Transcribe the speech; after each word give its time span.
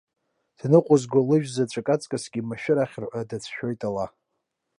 Дныҟәызго 0.59 1.19
лыжәзаҵә 1.27 1.77
аҵкысгьы, 1.93 2.41
машәыр 2.49 2.77
ахьырҳәа 2.83 3.29
дацәшәоит 3.29 3.81
ала. 3.87 4.05